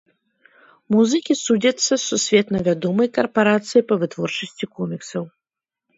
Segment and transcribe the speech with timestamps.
[0.93, 5.23] Музыкі судзяцца з сусветна вядомай карпарацыяй па вытворчасці коміксаў.